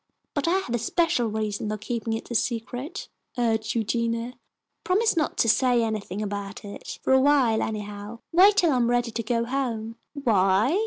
[0.33, 3.07] "But I have a special reason for keeping it a secret,"
[3.37, 4.33] urged Eugenia.
[4.83, 8.17] "Promise not to say anything about it for awhile anyhow.
[8.31, 10.79] Wait till I am ready to go home." "Why?"